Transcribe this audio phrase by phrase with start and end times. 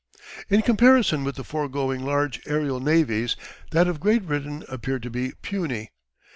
[0.49, 3.35] In comparison with the foregoing large aerial navies,
[3.69, 5.91] that of Great Britain appeared to be puny.